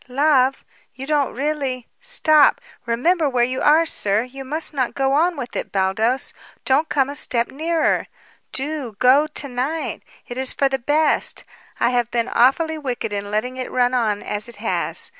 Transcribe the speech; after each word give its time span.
"Love? 0.07 0.65
You 0.95 1.05
don't 1.05 1.35
really 1.35 1.87
Stop! 1.99 2.59
Remember 2.87 3.29
where 3.29 3.43
you 3.43 3.61
are, 3.61 3.85
sir! 3.85 4.23
You 4.23 4.43
must 4.43 4.73
not 4.73 4.95
go 4.95 5.13
on 5.13 5.37
with 5.37 5.55
it, 5.55 5.71
Baldos. 5.71 6.33
Don't 6.65 6.89
come 6.89 7.07
a 7.07 7.15
step 7.15 7.51
nearer. 7.51 8.07
Do 8.51 8.95
go 8.97 9.27
to 9.27 9.47
night! 9.47 10.01
It 10.27 10.39
is 10.39 10.53
for 10.53 10.67
the 10.69 10.79
best. 10.79 11.43
I 11.79 11.91
have 11.91 12.09
been 12.09 12.29
awfully 12.29 12.79
wicked 12.79 13.13
in 13.13 13.29
letting 13.29 13.57
it 13.57 13.69
run 13.69 13.93
on 13.93 14.23
as 14.23 14.49
it 14.49 14.55
has. 14.55 15.09